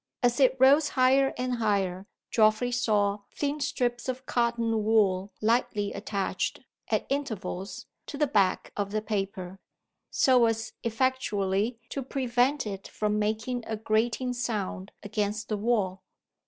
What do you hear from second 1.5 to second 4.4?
higher, Geoffrey saw thin strips of